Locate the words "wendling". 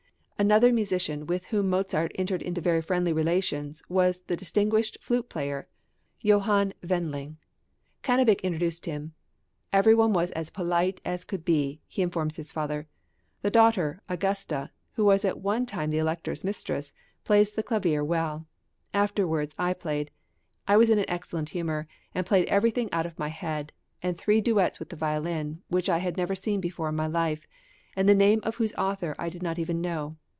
6.81-7.37